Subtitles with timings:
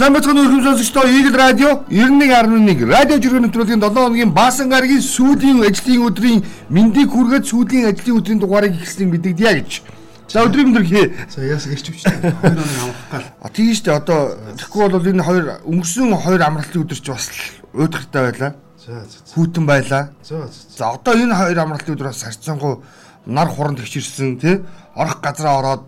[0.00, 5.60] Сайн бацхан өрхөм сонсогчдоо Eagle Radio 91.1 радио жүргэн нэвтрүүлгийн 7 хоногийн баасан гарагийн сүүлийн
[5.60, 6.40] ажлын өдрийн
[6.72, 9.84] мэндийг хүргээд сүүлийн ажлын өдрийн дугаарыг ихэлснийг мэдэгдъя гэж.
[10.32, 11.04] За өдрийн өндөр хээ.
[11.28, 12.16] За яас ирч өвчтэй.
[12.16, 13.28] 2 хоног амрах гал.
[13.44, 14.00] А тийм шүү дээ.
[14.00, 14.20] Одоо
[14.56, 17.28] тэгэхгүй бол энэ хоёр өнгөрсөн хоёр амралтын өдөр ч бас
[17.76, 18.52] өөдгөртэй байлаа.
[18.80, 19.20] За за.
[19.36, 20.02] Хүүтэн байлаа.
[20.24, 20.64] За за.
[20.80, 22.80] За одоо энэ хоёр амралтын өдөр бас харьцангуй
[23.28, 24.64] нар хуранд хичирсэн тий
[24.96, 25.82] орох газараа ороод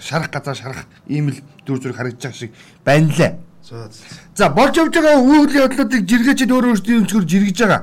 [0.00, 1.38] шарах газар шарах ийм л
[1.68, 3.47] дүр зураг харагдаж байгаа шиг байна лээ.
[4.34, 7.82] За болж явж байгаа үйл явдлуудыг жиргээчд өөр өөрсдийн өнцгөр жиргэж байгаа.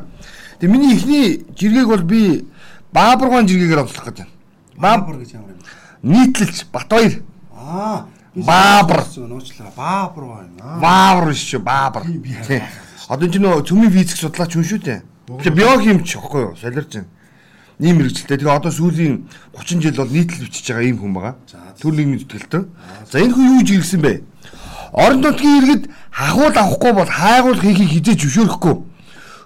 [0.60, 2.46] Тэгээ миний эхний жиргээг бол би
[2.92, 4.34] Баабургаан жиргээгээр онцлох гэж байна.
[4.78, 5.62] Баабар гэж ямар юм.
[6.02, 7.22] Нийтлэлж Батбаяр.
[7.54, 8.08] Аа.
[8.36, 9.06] Баабар.
[9.16, 9.72] Нуучлаа.
[9.76, 10.80] Баабар байна.
[10.82, 12.04] Баабар биш шүү Баабар.
[12.48, 12.62] Тий.
[13.08, 15.02] Одоо энэ нөө цөмийн физик судлаач хүн шүү дээ.
[15.28, 16.56] Тэгээ биохимч аахгүй юу?
[16.58, 17.08] Солирч байна.
[17.80, 18.40] Ийм мэрэгчлээ.
[18.42, 21.36] Тэгээ одоо сүүлийн 30 жил бол нийтлэл бичиж байгаа ийм хүн байгаа.
[21.78, 22.64] Төрлийн зүтгэлтэн.
[23.12, 24.14] За энэ хүн юу жиргсэн бэ?
[24.96, 28.76] Орон нутгийн иргэд хахуул авахгүй бол хайгуул хийхийг хизээж зөвшөөрөхгүй.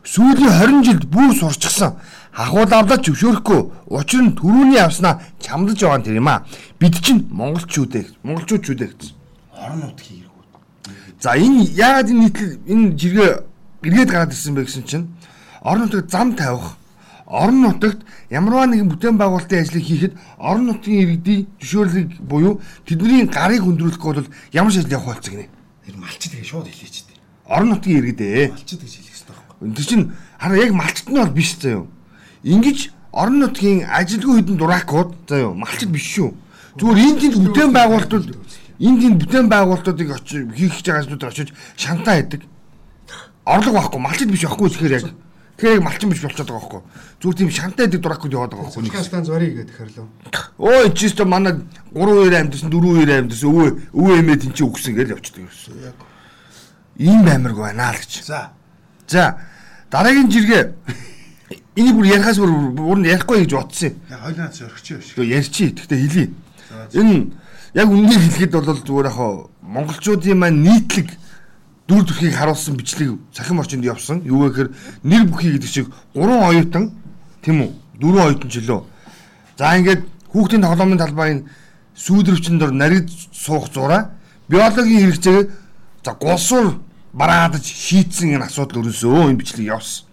[0.06, 1.98] Сүүлийн 20 жилд бүр сурчсан.
[2.32, 3.62] Хахуул авлаад зөвшөөрөхгүй.
[3.90, 6.46] Учир нь төрүүний авснаа чамдаж байгаа юм аа.
[6.78, 8.06] Бид чинь монголчууд ээ.
[8.22, 9.10] Монголчууд ч үү гэсэн.
[9.58, 10.50] Орон нутгийн иргүүд.
[11.18, 13.32] За энэ яагаад энэ нийтлэл энэ жиргээ
[13.90, 15.06] эргээд гараад ирсэн бэ гэсэн чинь
[15.66, 16.79] орон нутагт зам тавих
[17.30, 18.02] орон нутагт
[18.34, 22.58] ямарваа нэгэн бүтээн байгуулалтын ажлыг хийхэд орон нутгийн иргэдийн зөвшөөрлийг буюу
[22.90, 25.46] тэдний гарыг хөндрүүлэхгүй бол ямар шийдэл явах болцог нэ.
[25.86, 27.18] Тэр малчид тэгээ шууд хэлээч дээ.
[27.46, 28.50] Орон нутгийн иргэд ээ.
[28.50, 29.74] Малчид гэж хэлэх хэрэгтэй байхгүй.
[29.78, 30.06] Тэр чинь
[30.42, 31.86] хараа яг малчт нь бол биш заяа.
[32.42, 32.80] Ингиж
[33.14, 36.34] орон нутгийн ажилгүй хэдэн дураакууд заяа малчд биш шүү.
[36.82, 38.26] Зүгээр энэ тийм бүтээн байгуулалтууд
[38.82, 42.42] энэ тийм бүтээн байгуулалтуудыг очиж хийх гэж байгаа ажлууд очиж шантаа хийдэг.
[43.46, 45.06] Орлого байхгүй малчд биш байхгүй тэгэхээр яг
[45.60, 46.82] Тэгэхээр яг малчин биш болчиход байгаа байхгүй.
[47.20, 48.96] Зүгээр тийм шантай дэг дуракуд яваад байгаа байхгүй.
[48.96, 50.08] Хастан зориг гэдэг хэрлөө.
[50.56, 51.60] Өө энэ ч гэсэн манай
[51.92, 55.92] 3 үеэр амьдсан 4 үеэр амьдсан өвөө өвөө эмээ тэнцээ өгсөн гэж явчихдаг ерөөсөө.
[57.04, 58.24] Ийм баймирг байна л гэж.
[58.24, 58.56] За.
[59.12, 59.36] За
[59.92, 60.64] дараагийн жиргээ
[61.76, 64.00] энийг бүр ярихаас бүр бүр нь ярихгүй гэж бодсон юм.
[64.08, 65.12] Яг хойлоноос өргөчөө биш.
[65.18, 65.66] Тэгээ ярьчи.
[65.76, 66.28] Гэхдээ хэлий.
[66.96, 67.16] Энэ
[67.74, 69.20] яг үннийг хэлэхэд бол зүгээр яг
[69.60, 71.10] монголчуудын маань нийтлэг
[71.90, 74.22] дүр төрхийг харуулсан бичлэг цахим орчинд явсан.
[74.22, 74.70] Юу гэхээр
[75.02, 76.94] нэр бүхий гэдэг шиг 3 оюутан
[77.42, 77.72] тийм үү?
[77.98, 78.86] 4 оюутан ч лөө.
[79.58, 81.50] За ингээд хүүхдийн тоглоомын талбайн
[81.98, 84.14] сүйдрөвчөнд дор нарид суух зураа
[84.46, 85.50] биологийн хэрэгцээг
[86.06, 86.78] за гулсуур
[87.14, 90.06] бараадаж шийдсэн энэ асуудал өрнөсөө энэ бичлэг явсан.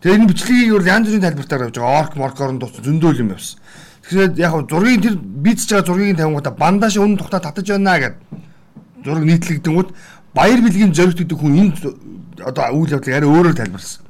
[0.00, 2.00] Тэгээ энэ бичлэгийг юу янз бүрийн тайлбартаар явж байгаа.
[2.00, 3.60] Орк моркорн дуус зөндөл юм явсан.
[4.08, 8.16] Тэгэхээр яг зургийг тэр бийцэж байгаа зургийг тавингуудаа бандаж үнэн тухта татаж байна гэд
[9.04, 9.90] зураг нийтлэгдэнгүүт
[10.34, 11.72] баяр бэлгийн зоригт гэдэг хүн энэ
[12.42, 14.02] одоо үйл явдлыг арай өөрөөр тайлбарласан.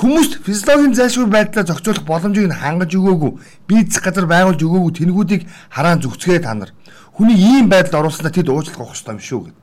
[0.00, 3.32] Хүмүүст физиологийн зайлшгүй байдлаа зохицуулах боломжийг хангаж өгөөгүй,
[3.68, 6.72] бийцэх газар байгуулж өгөөгүй тэнгүүдийг хараан зүгцгээ та нар.
[7.12, 9.56] Хүний ийм байдалд оруулснаа тэд уучлах авах хэрэгтэй юм шүү гэд.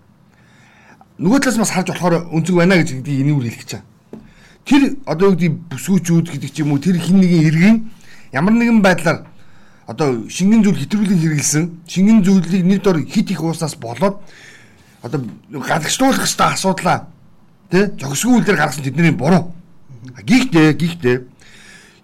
[1.17, 3.87] Нөгөө талаас бас харж болохоор өнцөг байна гэж гэдэг энийг үр хэлэх гэж байна.
[4.65, 7.75] Тэр одоо юу гэдэг бүсгүүчүүд гэдэг ч юм уу тэр хин нэгэн иргэн
[8.35, 9.25] ямар нэгэн байдлаар
[9.87, 14.19] одоо шингэн зүйл хэтрүүлэн хэрэгэлсэн шингэн зүйлийг нэг дор хит их ууснаас болоод
[15.05, 16.97] одоо гадагшлуулах хэвээр асуудлаа
[17.69, 19.53] тий зохисгүй үйл дээр гаргасан тэдний буруу.
[20.25, 21.17] Гихтээ гихтээ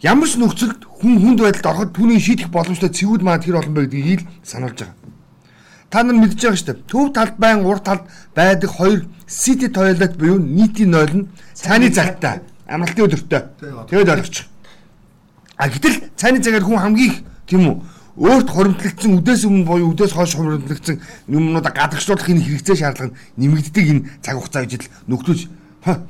[0.06, 3.86] ямар ч нөхцөлд хүн хүнд байдалд ороход түүний шийдэх боломжтой цэвүүд маань тэр олон бай
[3.90, 4.98] гэдгийг сануулж байгаа.
[5.90, 6.86] Та нар мэдж байгаа шүү дээ.
[6.86, 8.06] Төв талд байн урд талд
[8.38, 13.42] байдаг хоёр city toilet буюу нийтийн нойл нь цааны цагтаа амралтын өдөртөө.
[13.90, 14.46] Тэгээд ойлгочих.
[15.58, 17.18] А гэтэл цааны цагаар хүн хамгийн их
[17.50, 17.76] тийм үү
[18.18, 21.00] өөрт хоримтлагдсан үдээс өмнө буюу үдээс хойш хоримтлагдсан
[21.32, 25.40] юмнуудаа гадагшлуулах энэ хэрэгцээ шаардлага нэмэгддэг энэ цаг хугацаа гэж л нөхдөж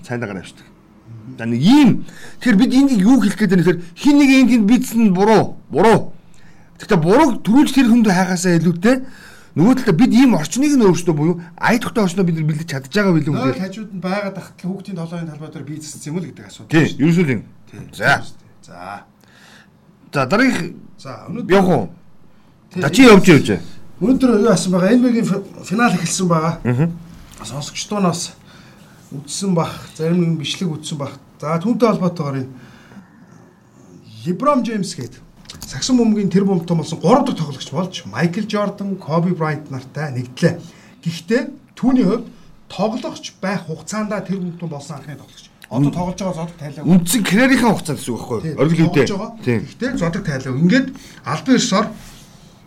[0.01, 0.65] цайнагаар авчдаг.
[1.37, 1.89] За нэг ийм
[2.41, 6.13] тэгэхээр бид энд юу хэлэх гээд байна гэхээр хин нэг энд бидсэн буруу буруу.
[6.81, 9.05] Гэхдээ буруу төрүүлж тэр хүнд хайхаасаа илүүтэй
[9.55, 13.13] нөгөө талаа бид ийм орчныг нь өөрсдөө буюу ая тухтай орчноо бид бэлдэж чадж байгаа
[13.13, 13.61] билүү гэдэг.
[13.61, 16.71] Хажууд нь байгаад тахтал хүүхдийн толгойн талбай дээр бизнес юм л гэдэг асуудал.
[16.71, 17.41] Тийм, ерөөсөө тийм.
[17.93, 18.23] За.
[18.63, 19.03] За.
[20.11, 21.85] За дараагийнх За өнөөдөр явах уу?
[22.77, 23.47] За чи явж явж.
[23.97, 24.93] Өнөөдөр юу асан байгаа?
[24.93, 26.61] NBA-гийн финал эхэлсэн байгаа.
[26.61, 26.89] Аа.
[27.41, 28.37] Сонсогчдоноос
[29.09, 31.17] үдсэн бах, зарим нэгэн бичлэг үдсэн бах.
[31.41, 32.53] За түүнтэй холбоотойгоор энэ
[34.29, 35.17] LeBron James гээд
[35.65, 40.61] сагсан бөмбөгийн тэр бомбтон болсон 3 дахь тоглогч болж Michael Jordan, Kobe Bryant нартай нэгдлээ.
[41.01, 41.41] Гэхдээ
[41.73, 42.29] түүний хувьд
[42.69, 45.50] тоглогч байх хугацаанд тэр бомбтон болсон анхны тоглогч.
[45.71, 46.83] Одоо тоглож байгаа зодог тайлаа.
[46.83, 48.59] Үндсэн карьерийнхаа хугацаа гэсэн үг байхгүй юу?
[48.59, 49.07] Оргил үдээ.
[49.39, 49.61] Тийм.
[49.63, 50.59] Гэхдээ зодог тайлаа.
[50.59, 50.87] Ингээд
[51.23, 51.87] албан ёсоор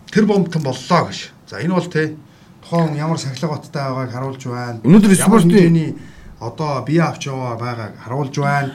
[0.08, 1.18] тэр бомбтон боллоо гэж.
[1.44, 2.16] За энэ бол тий
[2.64, 4.80] тухайн ямар сахилга баттай байгааг харуулж байна.
[4.88, 6.00] Өнөөдөр спортын
[6.40, 8.72] одоо бие авч яваа байгааг харуулж байна.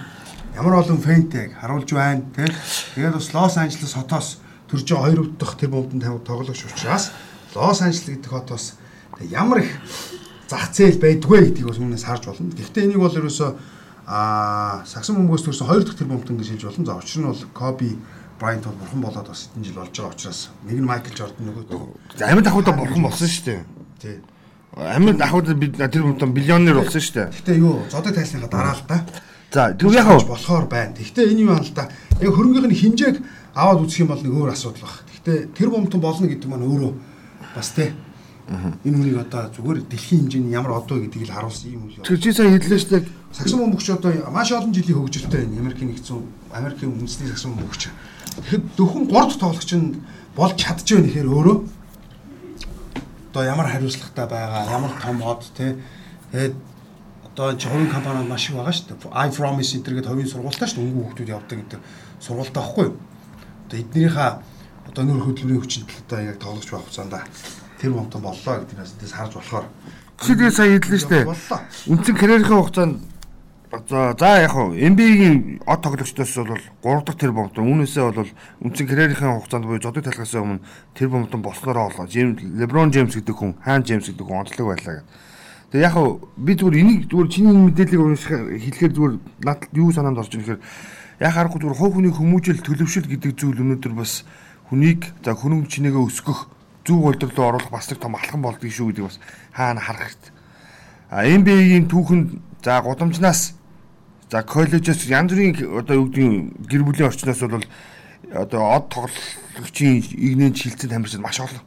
[0.53, 2.53] Ямар олон фэнтэг харуулж байна тий.
[2.93, 4.37] Тэгээд бас Лос Анжелес хотоос
[4.69, 7.11] төрж байгаа хоёр дахь тэр бомбтон тоглогч учраас
[7.55, 8.77] Лос Анжелес гэдэг хот бас
[9.25, 9.73] ямар их
[10.45, 12.53] зах зээл байдгүй гэдгийг бас өмнөөс харж болно.
[12.53, 13.49] Гэхдээ энийг бол ерөөсөө
[14.09, 16.85] аа сагсан бөмбөгөөс төрсэн 2 дахь тэр бомбт гэж хэлж болно.
[16.85, 17.93] За учир нь бол Коби
[18.39, 21.63] Брайант бол бурхан болоод бас хэдэн жил болж байгаа учраас нэг нь Майкл Жордан нөгөө
[22.25, 23.61] Амьд ахуудаа бурхан болсон шүү дээ.
[24.01, 24.17] тий.
[24.73, 27.27] Амьд ахуудаа бид тэр бомбон биллионер болсон шүү дээ.
[27.37, 29.05] Гэхдээ юу зодог тайсныхаа дараа л да.
[29.53, 30.97] За тэр яг болохоор байна.
[30.97, 31.89] Гэхдээ энэ юу юм л да.
[32.17, 33.21] Яг хөрөнгөний хинжээг
[33.53, 35.05] аваад үзэх юм бол нэг өөр асуудал баг.
[35.05, 36.91] Гэхдээ тэр бомтон болно гэдэг маань өөрөө
[37.53, 37.93] бас тий.
[38.49, 42.01] Энэ хүнийг одоо зүгээр дэлхийн хэмжээний ямар одоо гэдгийг л харуулсан юм уу.
[42.01, 43.05] тэр чи сая хэллээ шүү дээ.
[43.29, 45.61] Саксон бөмбөгч одоо маш олон жилийн хөгжилтэй байна.
[45.61, 46.17] Америкийн нэгдсэн
[46.49, 47.93] Америкийн үндэсний саксон бөмбөгч.
[48.49, 50.01] Тэгэхэд 3 дахь тоглогч нь
[50.33, 51.57] болж чадж байна гэхээр өөрөө
[53.29, 55.77] одоо ямар хариуцлагатай байгаа, ямар том хот те.
[56.33, 56.57] Тэгээд
[57.29, 59.13] одоо энэ хувийн компаниуд маш их байгаа шүү дээ.
[59.13, 60.85] I promise гэдэг хувийн сургуультай шүү дээ.
[60.89, 61.79] Өнгө хүүхдүүд явдаг гэдэг
[62.17, 62.97] сургуультай байхгүй юу?
[63.69, 64.31] Одоо эднэрийнхаа
[64.89, 67.13] одоо нөр хөдөлмөрийн хүчинтэй одоо яг тоглож байх хугацаанд
[67.79, 69.65] тэр момтон боллоо гэдгээс дэс харж болохоор
[70.19, 71.25] Чи тэгээ сая хэллээ шүү дээ.
[71.95, 72.95] Үндсэн карьерийн хугацаанд
[73.87, 78.27] за за яг хав NBA-ийн од тоглогчдоос бол 3 дахь тэр бомтон үүнээсээ бол
[78.67, 80.59] үндсэн карьерийн хугацаанд буюу зодог талхаас өмнө
[80.91, 82.07] тэр бомтон болсноороо болоо.
[82.11, 85.07] Леброн Джеймс гэдэг хүн, Хаан Джеймс гэдэг хүн онцлог байлаа гэдэг.
[85.71, 89.13] Тэгээ яг хав би зүгээр энийг зүгээр чиний мэдээллийг уншихаар хэлэхээр зүгээр
[89.45, 90.61] надад юу санаанд орж ирэх гэхээр
[91.23, 94.25] яг харахгүй зүгээр хувь хүний хүмүүжил төлөвшөл гэдэг зүйл өнөөдөр бас
[94.67, 96.58] хүнийг за хөрөнгө чинээгээ өсгөх
[96.89, 99.21] зөв үйлдвэрлэлд оруулах бас нэг том алхам болдгийг шүү гэдэг бас
[99.53, 100.33] хаана харах хэрэгтэй.
[101.13, 102.27] А NBA-ийн түүхэнд
[102.65, 103.53] за гудамжнаас
[104.31, 107.65] за коллежоос янз бүрийн одоо юу гэдгийг гэр бүлийн орчноос бол
[108.33, 111.61] одоо од тоглогчийн игнэн шилцэн тамирчин маш олон.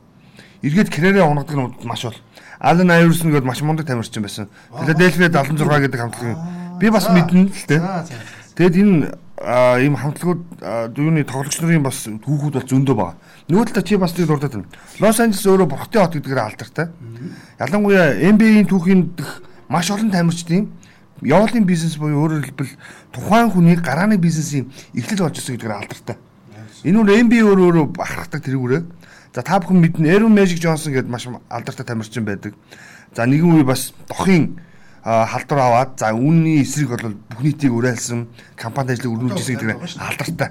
[0.63, 2.19] Эргээд карьераа унгадаг нь маш бол.
[2.61, 4.49] Ален Айверсон гэдэг маш мундаг тамирчин байсан.
[4.71, 6.39] Филадельфия 76 гэдэг хамтлагийн
[6.79, 7.83] би бас мэднэ л дээ.
[8.55, 9.19] Тэгэд энэ
[9.83, 10.43] ийм хамтлагууд
[10.95, 13.17] юуны тоглогч нарын бас түүхүүд бол зөндөө байгаа.
[13.49, 14.69] Талаа чи бас нэг дурдаад байна.
[15.01, 16.87] Лос Анжелес өөрөө бурхтын хот гэдгээр алдартай.
[17.59, 20.71] Ялангуяа NBA-ийн түүхийн дэх маш олон тамирчдын
[21.23, 22.73] явуулын бизнес буюу өөрөөр хэлбэл
[23.15, 26.17] тухайн хүний гарааны бизнесийн эхлэл болж ирсэн гэдгээр алдартай.
[26.83, 28.83] Энэ үр NBA өөрөө бахархдаг тэрүүрээ.
[29.35, 32.55] За та бүхэн мэднэ Aaron Magic Johnson гэдэг маш алдартай тамирчин байдаг.
[33.15, 34.59] За нэгэн үе бас дохын
[35.03, 40.51] халдвар аваад за үнний эсрэг бол бүх нийтийг уриалсан компанид ажлыг өргөжүүлж ирсэн гэдэг алдартай.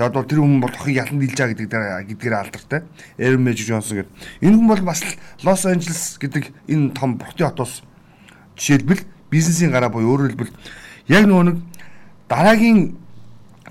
[0.00, 2.80] Тэгээд одоо тэр хүн бол дохыг ялан дийлж байгаа гэдэг дээр гэдгээр алдартай.
[3.20, 4.08] Aaron Magic Johnson гэдэг.
[4.40, 5.04] Энэ хүн бол бас
[5.44, 7.84] Лос Анжелес гэдэг энэ том бурхтын хотоос
[8.56, 10.56] жишээлбэл бизнесийн гараа буюу өөрөөр хэлбэл
[11.12, 11.56] яг нөгөө нэг
[12.32, 12.96] дараагийн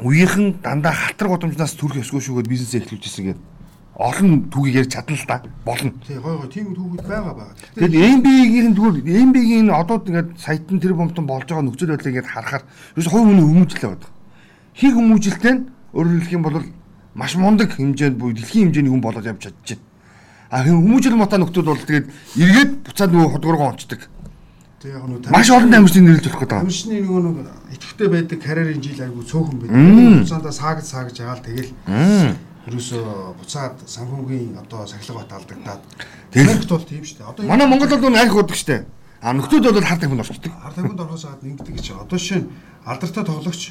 [0.06, 3.46] үеийнхэн дандаа халтар гудамжнаас төрөх ёсгүй шүүгээд бизнесээ эхлүүлж ирсэн гэдэг
[3.98, 5.92] олон түүхийг ярьж чадна л да болно.
[6.06, 7.58] Тий гой гой тийм түүхүүд байгаа байгаа.
[7.74, 12.64] Тэгэд NBA-ийн тэгвэл NBA-ийн одоо ингээд саятан тэр бомтон болж байгаа нөхцөл байдлыг ингээд харахаар
[12.96, 14.12] ерөөс хувь хүний хүмүүжлээ байдаг.
[14.78, 16.63] Хийг хүмүүжилтэй нь өөрөөр хэлэх юм бол
[17.15, 19.80] маш мундаг хэмжээнд буюу дэлхийн хэмжээний хүн болоод явж чадчихжээ.
[20.50, 22.07] А хүмүүжил мота нөхдүүд бол тэгээд
[22.38, 24.01] эргээд буцаад нөгөө худгуургаа онцдаг.
[24.81, 26.57] Тий яг нөгөө Маш олон тамирчдыг нэрлж болох гэдэг.
[26.63, 27.38] Тамирчны нөгөө нэг
[27.75, 29.77] идэвхтэй байдаг карьерийн жил айгу цөөхөн байдаг.
[29.77, 30.24] Мм.
[30.24, 31.71] Буцаандаа саагж ягаал тэгэл
[32.69, 33.06] ерөөсөө
[33.38, 35.81] буцаад санхүүгийн одоо сахилга бат алдагдаад.
[36.33, 37.30] Америкт бол тийм шүү дээ.
[37.30, 38.86] Одоо Манай Монголд бол анх удаг штэ.
[39.21, 40.53] А нөхдүүд бол хар тамхинд орчдөг.
[40.56, 42.03] хар тамхинд орохоос гадна ингэдэг гэж байна.
[42.08, 42.48] Одоо нь
[42.86, 43.62] алдартай тоглогч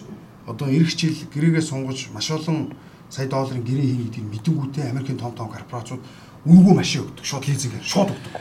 [0.49, 2.73] одоо эх хичээл гэрээгээ сунгаж маш олон
[3.12, 6.00] сая долларын гэрээ хийнэ гэдгийг мэдэнгүүтээ Америкийн том том корпорацууд
[6.49, 7.25] үнэгүй машин өгдөг.
[7.25, 8.33] Шууд лизингээр шууд өгдөг.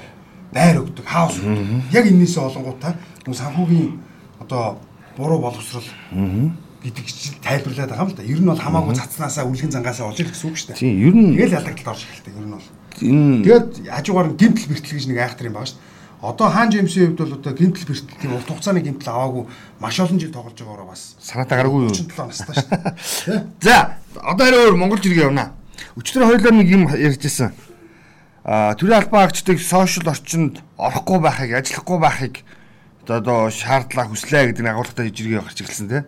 [0.56, 1.92] Байр өгдөг, хаус өгдөг.
[1.92, 2.94] Яг энэсээ олонгуудаа
[3.28, 3.92] санхүүгийн
[4.40, 4.80] одоо
[5.18, 5.84] буруу боловсрал
[6.84, 8.24] гэдэг чинь тайлбарлаад байгаа юм л да.
[8.24, 10.80] Ер нь бол хамаагүй цацнаасаа үлгэн зангаасаа олж ир гэсэн үг шүү дээ.
[10.80, 12.70] Тийм, ер нь Тэгэл ялагдaltaд орж эхэлдэг ер нь бол.
[13.02, 15.87] энэ Тэгээд хажуугаар нь гимтэл бэртэл гэж нэг айхтар юм байгаа шүү дээ.
[16.22, 19.46] Одоо хаан Джеймсийн хувьд бол одоо гимтэл бэртэл тийм урт хугацааны гимтэл аваагүй
[19.78, 21.94] маш олон жил тоглож байгаагаа бас санаатай гараагүй юу?
[21.94, 22.70] 37 настай шүү
[23.30, 23.44] дээ.
[23.62, 25.54] За, одоо арай өөр Монгол жиргээ явна.
[25.94, 27.54] Өчтөр хоёлоор нэг юм ярьжсэн.
[28.42, 32.36] Аа, төрийн албан агчдыг сошиал орчинд орохгүй байхыг, ажиллахгүй байхыг
[33.06, 36.06] одоо шаардлага хүслээ гэдэг нэг агуулгатай жиргээ гарч ирсэн тийм.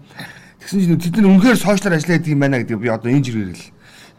[0.57, 3.53] Тэгсэн чинь тэд нар үнэхээр сошиалар ажиллаа гэдэг юм байна гэдэг би одоо энэ жиргээр
[3.53, 3.71] хэл.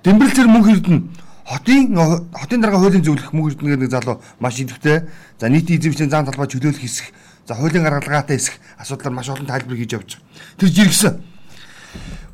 [0.07, 1.03] Дэмбэрэл зэр мөнх эрдэнэ
[1.51, 1.97] хотын
[2.31, 5.11] хотын дарга хуулийн зөвлөх мөнх эрдэнэ гэдэг залуу маш идэвхтэй.
[5.41, 7.11] За нийтийн эзэмшлийн зан талбай чөлөөлөх хэсэг,
[7.47, 10.59] за хуулийн гаргалгаатай хэсэг асуудлаар маш олон тайлбар хийж явж байгаа.
[10.63, 11.15] Тэр жиргсэн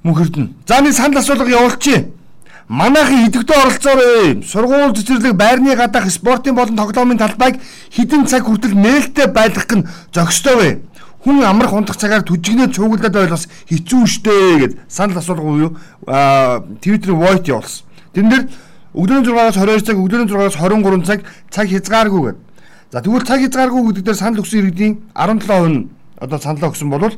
[0.04, 0.52] мөнх эрдэнэ.
[0.68, 2.12] За нэг санал асуулга явуулчих.
[2.68, 4.42] Манайхын идэвхтэй оролцоорой.
[4.42, 7.62] Сургууль цэцэрлэг, байрны гадаах спортын болон тоглоомын талбайг
[7.94, 10.70] хідэн цаг хүртэл нээлттэй байлгах нь зохистой вэ?
[11.22, 15.72] Хүн амрах унтах цагаар түжигнээ цуугладаад байлгас хэцүү шттэ гэд санал асуулга уу юу?
[16.06, 17.86] Аа, Твиттерийн voice явуулсан.
[18.14, 18.44] Тэн дээр
[18.96, 21.20] өглөөний 6-аас 22 цаг, өглөөний 6-аас 23 цаг
[21.52, 22.38] цаг хязгааргүй гэд.
[22.92, 27.12] За тэгвэл цаг хязгааргүй гэдэг дээр санал өгсөн иргэдийн 17% нь одоо саналаа өгсөн болвол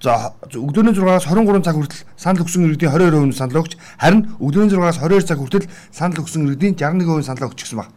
[0.00, 4.72] За өглөөний 6-аас 23 цаг хүртэл санал өгсөн иргэдийн 22% нь санал өгч харин өглөөний
[4.72, 7.92] 6-аас 22 цаг хүртэл санал өгсөн иргэдийн 61% санал өгч гисэн баг.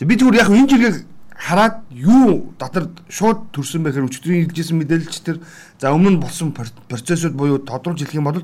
[0.00, 0.96] Тэг би зүгээр яг энэ жиргэг
[1.36, 5.44] хараад юу дотор шууд төрсөн байхаар өчтөрийн илжсэн мэдээлэлч тэр
[5.76, 8.40] за өмнө болсон процессыг буюу тодруулж хэлэх юм бол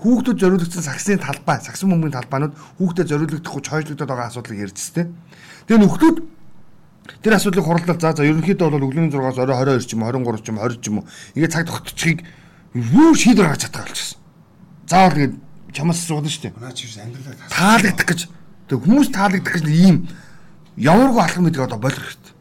[0.00, 5.12] хүүхдэд зориулагдсан саксны талбай, саксын бөмбөгийн талбайнууд хүүхдэд зориулагдахгүй чойжлогдоод байгаа асуудлыг ярьж өстэй.
[5.68, 6.16] Тэгээ нөхдүүд
[7.20, 10.48] тэр асуудлыг хурлал за за ерөнхийдөө бол өглөөний 6-аас орой 22 ч юм 23 ч
[10.48, 12.18] юм 20 ч юм уу ингээд цаг тогтчихыг
[12.72, 14.18] юу шийдвэр гаргаж чадгаа болчихсон.
[14.88, 15.34] Заавал ингээд
[15.76, 16.52] чамаас асуудаг шүү дээ.
[16.56, 18.20] Наа чи амьдралаа таалагдах гэж.
[18.72, 19.96] Тэг хүмүүс таалагдах гэж ийм
[20.80, 22.34] ямаргүй алхам гэдэг одоо болох хэрэгтэй.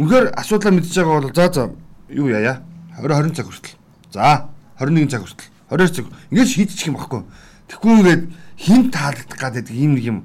[0.00, 1.62] Үнэхээр асуудлаа мэдж байгаа бол за за
[2.08, 2.64] юу яая
[2.96, 3.76] 20 20 цаг хүртэл.
[4.08, 4.48] За
[4.80, 5.51] 21 цаг хүртэл.
[5.72, 6.06] 22 цаг.
[6.30, 7.24] Ингээд шийдчих юм баггүй.
[7.68, 8.22] Тэгвэл ингээд
[8.60, 10.18] хин таалагдах гэдэг ийм нэг юм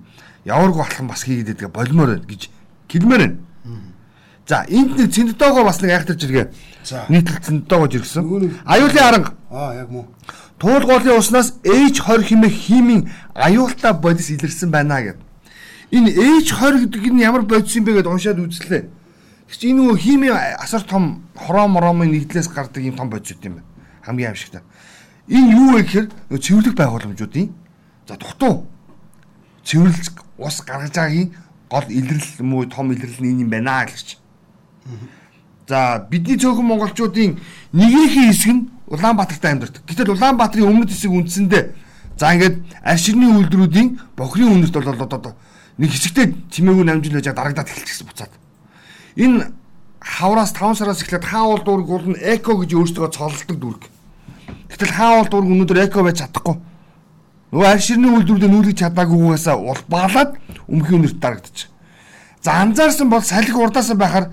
[0.44, 2.50] яваргүй алхам бас хийгээд байдаг болмоор байна гэж
[2.92, 3.38] хэлмээр байна.
[4.48, 6.48] За энд нэг цэндтоогоо бас нэг айхтарч иргээ.
[7.10, 8.24] Нийтлэл цэндтоогоо жиргсэн.
[8.64, 9.34] Аюулын аранга.
[9.52, 10.08] Аа яг мөн.
[10.60, 15.20] Туулгуурлын уснаас H20 хэмээх химийн аюултай бодис илэрсэн байна гэд.
[15.92, 18.88] Энэ H20 гэдэг нь ямар бодис юм бэ гэдээ уншаад үзлээ.
[18.88, 23.60] Тэг чи энэ нөгөө химийн асар том хороо моромын нэгдлээс гардаг юм том бодис юм
[23.60, 23.68] байна.
[24.08, 24.64] Хамгийн аимшигтай.
[25.28, 26.08] Энэ юу вэ гэхээр
[26.40, 27.52] цэвэрлэг байгууламжуудын
[28.08, 28.68] за дутуу
[29.68, 31.36] цэвэрлж ус гаргаж байгаагийн
[31.70, 34.18] гол илрэл муу том илрэл нь энэ юм байна гэж.
[35.68, 37.36] За бидний цөөхөн монголчуудын
[37.74, 39.84] нэгнийхээ хэсэг нь Улаанбаатарт амьдардаг.
[39.84, 41.64] Гэтэл Улаанбаатарын өмнөд хэсэг үндсэндээ
[42.16, 42.56] за ингээд
[42.88, 45.36] арширны үйлдвэрүүдийн бохирын үнэрт бол одоо
[45.76, 48.32] нэг хэсэгтээ чимээгүй намжил байж дарагдаад эхэлчихсэн буцаад.
[49.20, 49.52] Энэ
[50.00, 53.84] хавраас 5 сараас эхлээд хаавал дүүрэг бол нь эко гэж өөрсдөө цололдог дүүрэг.
[54.72, 56.56] Гэтэл хаавал дүүрэг өнөөдөр эко байж чадахгүй.
[57.52, 60.32] Нөгөө арширны үйлдвэрүүдэд нүүлгэж чадаагүйгээс улбаалаад
[60.68, 61.72] өмхийн үнэрт дарагдчих.
[62.44, 64.26] За анзаарсан бол салхи урдаасаа байхаар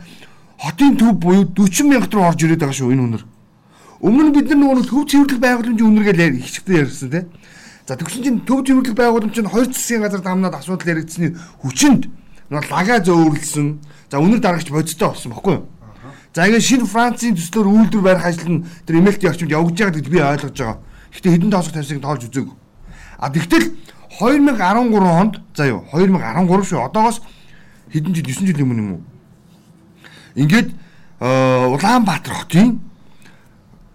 [0.58, 3.24] хотын төв буюу 40 мянга руу орж ирээд байгаа шүү энэ үнэр.
[4.04, 7.26] Өмнө бид нар нөгөө төв цэвэрлэх байгууламжийн үнэргээл хичгтэй ярьсан тийм.
[7.86, 12.08] За тэгсэн чинь төв цэвэрлэх байгууламж нь хоёр засгийн газар дамнаад асуудал яригдсны хүчинд
[12.50, 13.68] нөгөө лага зөөвөрлсөн.
[14.10, 15.64] За үнэр дарагч бодиттой болсон баггүй юу?
[16.34, 20.08] За ингээд шинэ Францын төслөөр үйлдвэр барих ажил нь тэр эмэлт орчимд явагдаж байгаа гэж
[20.10, 20.78] би ойлгож байгаа.
[21.14, 22.56] Гэхдээ хэдэн тоосох тавьсыг тоолж үзээгүй.
[23.22, 23.70] А тэгтэл
[24.18, 26.90] 2013 онд за юу 2013 шүү.
[26.90, 27.22] Одоогоос
[27.94, 29.02] хэдэн жил 9 жилийн өмнө юм уу?
[30.34, 30.74] Ингээд
[31.22, 32.82] Улаанбаатар хотын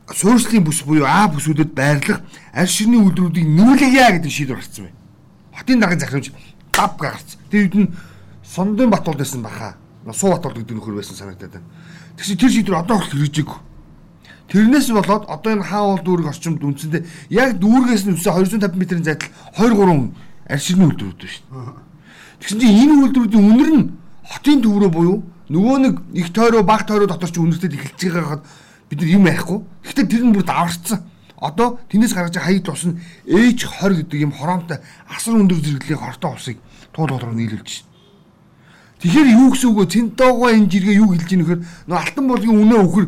[0.07, 2.23] суурьслын бүс буюу А бүсүүдэд байрлах
[2.55, 4.97] аль ширний үйлдвэрүүдийг нүүлгийа гэдэг шийдвэр гаргацсан байна.
[5.59, 6.31] Хотын даргын захирамж
[6.71, 7.39] дав гаргацсан.
[7.51, 7.91] Тэр үед нь
[8.47, 9.75] Сондын Батулд байсан баха.
[10.15, 11.67] Суу Батулд гэдэг нөхөр байсан санагдаад байна.
[12.19, 13.59] Тэгсэн тэр шийдвэр одоо хүртэл хэрэгжээгүй.
[14.51, 19.31] Тэрнээс болоод одоо энэ хаавал дүүрэг орчимд үндсэндээ яг дүүргээс нь үсээ 250 м-ийн зайдал
[19.55, 21.79] 2 3 аль ширний үйлдвэрүүд шүү дээ.
[22.43, 23.85] Тэгсэн чинь энэ үйлдвэрүүдийн үнэр нь
[24.25, 28.43] хотын төв рүү буюу нөгөө нэг их тойроо баг тойроо дотор ч үнэртэд эхэлж байгаахад
[28.89, 29.59] бид нар юм ярихгүй.
[29.85, 30.99] Гэхдээ тэр нь бүр даварцсан.
[31.39, 32.99] Одоо тэрнээс гаргаж хаяг тус нь
[33.31, 36.57] H20 гэдэг юм хороомтой асар өндөр зэрэглэлийн хортой усыг
[36.91, 37.85] туул болроо нийлүүлж шин.
[38.99, 39.85] Тэгэхээр юу гэсэн үг вэ?
[39.95, 43.05] Цэнтоогоо энэ жиргээ юу хэлж ийн гэхээр нөгөө алтан болгийн үнэ өхөр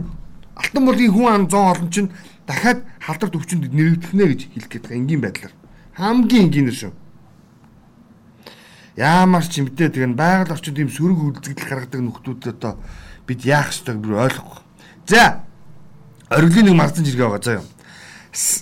[0.55, 2.09] алтан болгийн хүн ам 100 олон чинь
[2.47, 5.53] дахиад халдварт өвчнөд нэрвэгдэх нэ гэж хэлэх байгаа энгийн байдлаар.
[5.99, 6.93] Хамгийн энгийнэр шүү.
[8.95, 12.73] Яамар ч юм бэ тэгээ байгаль орчинд ийм сөрөг үйлдэл гаргадаг нөхдүүд одоо
[13.27, 14.63] бид яах ёстойг бүр ойлгохгүй.
[15.11, 15.43] За
[16.31, 17.67] ориглын нэг марзан жиргээ байгаа заа юу.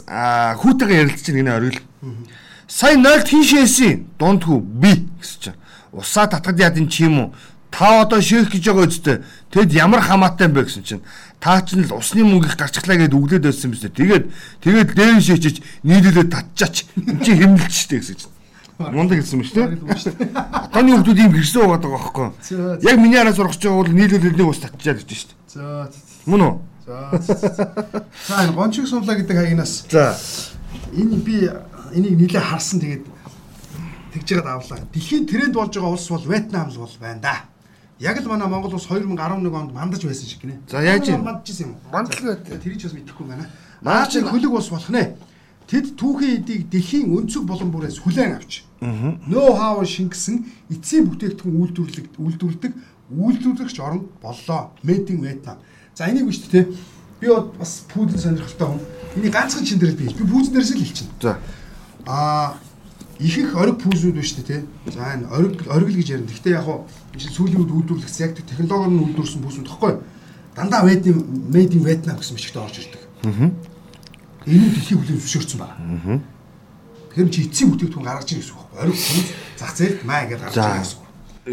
[0.09, 1.81] Аа хүүтэйгээ ярилцж чинь гинэ оргил.
[2.65, 5.57] Сая 0 тийшээсийн дундгүй би гэсэн чинь.
[5.91, 7.33] Усаа татгад яд энэ чи юм уу?
[7.71, 9.17] Та одоо шээх гэж байгаа үстэй.
[9.53, 11.05] Тэгэд ямар хамаатай юм бэ гэсэн чинь.
[11.39, 13.99] Та ч л усны мөнгө их гарчглаа гэд өглөөд байсан юм шүү дээ.
[14.01, 14.25] Тэгээд
[14.65, 15.55] тэгээд дээр шээчиж
[15.85, 16.89] нийлүүлээд татчаач.
[16.97, 18.33] Энд чи хэмнэлч штэ гэсэн чинь.
[18.79, 19.65] Мундаг хэлсэн мэт шүү.
[20.71, 22.27] Одооний хүмүүс ийм гэрсэн байгаа байхгүй.
[22.87, 25.35] Яг миний араас урагч байгаа бол нийлүүлэлтний ус татчихаа гэж шүү.
[25.51, 25.91] За.
[26.23, 26.53] Мөн үү?
[26.87, 26.97] За.
[27.19, 29.83] За энэ гончиг суулаа гэдэг хаягнаас.
[29.91, 30.15] За.
[30.95, 31.51] Энэ би
[31.91, 33.03] энийг нэлээд харсан тэгээд
[34.13, 34.79] тэгж яагаад авлаа.
[34.93, 37.35] Дэлхийн тренд болж байгаа улс бол Вьетнам л бол байна да.
[37.99, 40.59] Яг л манай Монгол улс 2011 онд мандаж байсан шиг гинэ.
[40.69, 41.23] За яаж юм?
[41.23, 41.91] Мандажсэн юм уу?
[41.91, 42.63] Мандал байт.
[42.63, 43.49] Тэр ч бас мэдэхгүй байна.
[43.81, 45.15] Наа чи хөлөг улс болох нэ.
[45.67, 52.05] Тэд түүхэн эдийг дэлхийн өнцөг булан бүрээс хүлээн авч нөө хаа шингэсэн эцсийн бүтээгдэхүүн үйлдвэрлэг
[52.15, 52.73] үйлдвэрлэдэг
[53.11, 54.71] үйлдвэрлэгч орн боллоо.
[54.83, 55.57] Made in Vietnam.
[55.93, 56.71] За энийг биш тээ.
[57.19, 57.27] Би
[57.59, 58.81] бас пүүдэн сонирхолтой хүн.
[59.19, 60.07] Энийг ганцхан чин дээр бий.
[60.07, 61.13] Би пүүзэн дээрээс л хэлчихнэ.
[61.19, 61.37] За.
[62.07, 62.55] Аа
[63.19, 64.63] их их ориг пүүзүүд биш тээ.
[64.89, 66.31] За энэ ориг ориг л гэж ярина.
[66.31, 69.93] Гэхдээ яг хуу энэ сүүлийн үед үйлдвэрлэгдсэн яг технологиор нь үйлдвэрсэн пүүзүүд тахгүй.
[70.55, 73.03] Дандаа in made in Vietnam гэсэн бичгтээ орж ирдэг.
[73.27, 73.69] Аа
[74.47, 76.21] энэ нь дэлхийн хүлээн зөвшөөрсөн байна.
[77.11, 78.79] Тэгэхээр чи эцсийн бүтээгдэхүүн гаргаж ирэх гэсэн үг байхгүй.
[78.79, 81.07] Ориг хүмүүс зах зээлд маа гэж гаргаж ирэх гэсэн үг.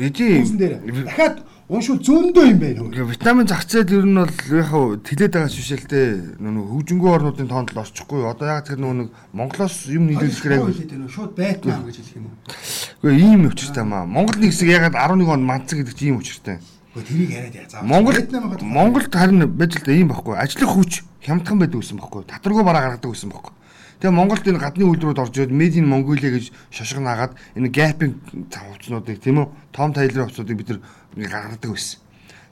[0.06, 3.10] Эдийн дахиад уншвал зөндөө юм байна хөө.
[3.10, 7.74] Витамин зах зээл ер нь бол яг хав тэлээд байгаа шишэлтэй нөгөө хөгжингөө орнуудын тоонд
[7.74, 8.22] л орчихгүй.
[8.22, 12.38] Одоо яг тэр нөгөө Монголоос юм нийлүүлэхээр яг шууд Бэтмен гэж хэлэх юм уу?
[13.02, 14.06] Гэхдээ ийм учиртай маа.
[14.06, 16.62] Монгол нэг хэсэг ягаад 11 онд мандсан гэдэг чинь ийм учиртай.
[16.96, 17.82] Тэрийг яриад яа.
[17.82, 18.16] Монгол
[18.62, 20.36] Монголд харин байж л да ийм байхгүй.
[20.36, 22.24] Ажлах хүч хямдхан байдаг гэсэн байхгүй.
[22.24, 23.52] Татваргүй бараа гаргадаг гэсэн байхгүй.
[24.00, 28.12] Тэгээ Монголд энэ гадны үйлдвэрүүд орж ирээд Made in Mongolia гэж шошго наагаад энэ Gap-ийн
[28.52, 29.48] хувцснуудыг тийм үү?
[29.72, 30.68] Tom Taylor хувцсуудыг бид
[31.16, 32.00] нар гаргадаг байсан.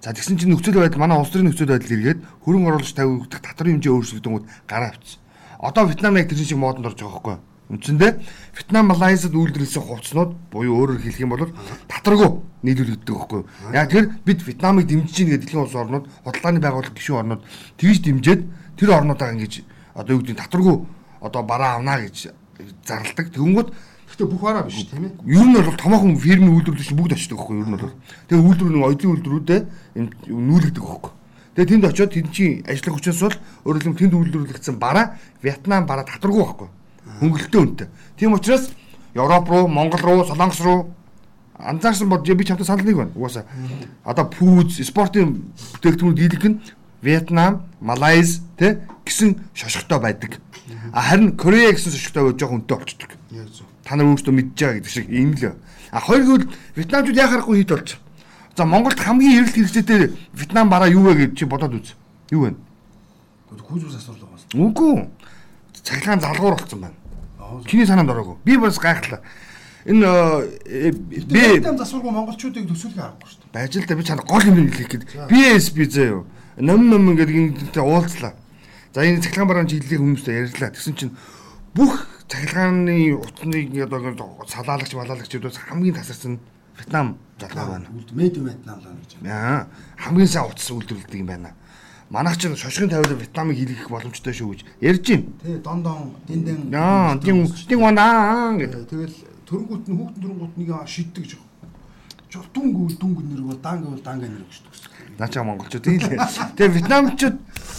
[0.00, 3.80] За тэгсэн чинь нөхцөл байдал манай улс төрийн нөхцөл байдал эргээд хөрөнгө оруулагч тавигдах татварын
[3.80, 5.20] хэмжээ өөрчлөгдөнгүүд гараа авчихсан.
[5.60, 7.36] Одоо Вьетнам яг тэр шиг модонд орж байгаа байхгүй.
[7.72, 8.20] Үндсэндээ
[8.52, 11.48] Вьетнам Малайзад үйлдвэрлэсэн хувцснууд буюу өөрөөр хэлэх юм бол
[11.88, 12.30] татваргүй
[12.60, 13.42] нийлүүлэгддэг байхгүй.
[13.72, 17.42] Яг тэр бид Вьетнамыг дэмжиж гэдэг дэлхийн улс орнууд, худалдааны байгууллага гишүүн орнууд
[17.80, 18.40] тэгж дэмжиж
[18.76, 19.64] тэр орнуудаа ингэж
[19.96, 20.76] одоо юу гэдэг татваргүй
[21.24, 22.36] одоо бараа авнаа гэж
[22.84, 23.32] зарладаг.
[23.32, 23.72] Тэгэнгүүт
[24.14, 25.12] Гэхдээ бүх бараа биш тийм ээ.
[25.26, 27.96] Ер нь бол томоохон фирмийн үйлдвэрлэгч бүгд очдог байхгүй ер нь бол.
[28.28, 29.60] Тэгээ үйлдвэр нэг оюутны үйлдвэрүүдээ
[30.30, 31.12] юм нүүлгдэг байхгүй.
[31.58, 36.42] Тэгээ тэнд очиод тэнд чинь ажлах хүчээс бол хэлбэл тэнд үйлдвэрлэгдсэн бараа Вьетнам бараа татваргүй
[36.46, 36.68] байхгүй.
[37.20, 37.88] Хөнгөлөлтөө үнэтэй.
[38.16, 38.70] Тийм учраас
[39.14, 40.90] Европ руу, Монгол руу, Солонгос руу
[41.58, 43.12] анзаарсан бол би чамтай санал нэг байна.
[43.14, 43.44] Угаасаа
[44.04, 46.60] одоо пүүз, спортын бүтээгдэхүүнүүд дийлэх нь
[47.02, 50.40] Вьетнам, Малайз тэ гэсэн шошготой байдаг.
[50.92, 53.10] А харин Корея гэсэн шошготой байж жоохон үнэтэй болчдөг.
[53.84, 55.52] Та нар өөрсдөө мэдж байгаа гэдэг шиг юм л.
[55.92, 57.98] А хоёр гэвэл Вьетнамчууд яхахгүй хит болж.
[58.56, 61.94] За Монголд хамгийн эрэлт хэрэгцээтэй Вьетнам бараа юу вэ гэж чи бодоод үз.
[62.32, 62.56] Юу вэ?
[63.52, 64.48] Хүүзүүс асуулаа бас.
[64.56, 65.06] Үгүй.
[65.84, 66.94] Цахилгаан залгуур болсон байна.
[67.68, 68.36] Чиний санаанд ороогүй.
[68.44, 69.20] Би бас гайхлаа.
[69.84, 70.08] Энэ
[70.64, 73.52] э, би засваргүй монголчуудыг төсөөлөх аргагүй шүү дээ.
[73.52, 76.24] байж л да би чанд гол юм хэлэх гээд BSB заяа.
[76.56, 78.32] Ном ном ингээд ингэдэгтэй уулзлаа.
[78.96, 80.72] За энэ цахилгаан барааны чиглэлийн хүмүүстэй ярьлаа.
[80.72, 81.12] Тэгсэн чинь
[81.76, 86.40] бүх цахилгааны утсныг одоо ингээд салаалагч малаалагчдаас хамгийн тасарсан
[86.80, 87.86] Вьетнам залгаа байна.
[88.10, 89.20] Мэд Вьетнам л гэж.
[89.28, 89.68] Аа
[90.00, 91.52] хамгийн сайн утас үйлдвэрлэдэг юм байна.
[92.10, 95.24] Манайх ч шошгын тавиулаа Вьетнамыг хийлгэх боломжтой шүү гэж ярьж байна.
[95.42, 96.74] Тэ дондон диндэн.
[96.74, 98.86] Аа тийм тийм ванаа гэдэг.
[98.92, 99.16] Тэгэл
[99.48, 101.42] төрөнгүүт нь хүүхдэн төрөнгүүт нэг шиддэг жоо.
[102.28, 104.82] Жоо дүнг дүнг нэр бол данг бол данг нэр гэж төгс.
[105.18, 106.18] Наача монголчууд тийм л.
[106.58, 107.36] Тэгээ Вьетнамчууд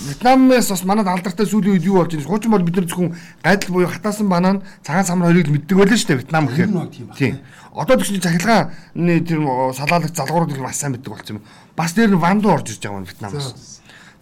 [0.07, 2.27] Вьетнамээс бас манад алдартай сүүлийн үед юу болж байна?
[2.27, 5.99] Хуучин бол бид нар зөвхөн гайдал буюу хатаасан банан цагаан самар хоёрыг л мэддэг байлаа
[5.99, 6.71] шүү дээ Вьетнам гэхээр.
[7.19, 7.39] Тийм.
[7.75, 9.39] Одоо тэгсэн чинь цахилгааны тэр
[9.75, 11.43] салаалагч залгуурууд их маш сайн мэддэг болсон юм.
[11.75, 13.74] Бас дээр нь ванду орж ирж байгаа юм Вьетнамаас.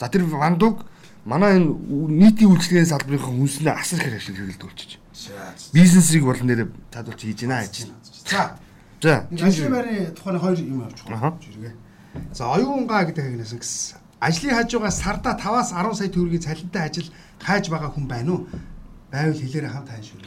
[0.04, 0.84] За тэр вандуг
[1.24, 5.00] манай энэ нийтийн үйлчлэгийн салбарын хүнснээ асар их болчих.
[5.72, 7.88] Бизнесийг бол нэр тадуулж хийж гинэ гэж.
[8.28, 8.60] За
[9.00, 9.28] За.
[9.32, 11.08] ажлын байрны тухайн хоёр юм Аха.
[11.08, 11.40] байгаа.
[11.40, 11.74] Жиргээ.
[12.36, 13.96] За оюунгаа гэдэг хагнасан гэсэн.
[14.20, 17.08] Ажлын хажуугаа сарда 5-аас 10 сая төгрөгийн цалинтай ажил
[17.40, 18.48] хайж байгаа хүн байна уу?
[19.08, 20.20] Байвал хэлээрэ хамт хайн шүү.